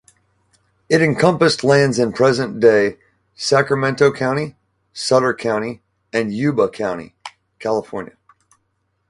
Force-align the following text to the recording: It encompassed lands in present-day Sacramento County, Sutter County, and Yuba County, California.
It 0.89 0.99
encompassed 1.03 1.63
lands 1.63 1.99
in 1.99 2.11
present-day 2.11 2.97
Sacramento 3.35 4.11
County, 4.11 4.55
Sutter 4.93 5.31
County, 5.31 5.83
and 6.11 6.33
Yuba 6.33 6.69
County, 6.69 7.13
California. 7.59 8.13